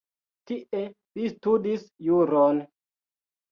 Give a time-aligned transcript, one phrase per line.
[0.51, 0.81] Tie
[1.19, 2.65] li studis juron.